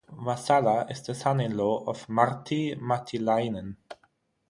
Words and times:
Vasala 0.17 0.89
is 0.89 1.03
the 1.03 1.13
son-in-law 1.13 1.83
of 1.85 2.07
Martti 2.07 2.75
Matilainen. 2.75 3.75